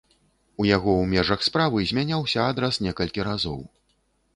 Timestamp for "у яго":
0.63-0.91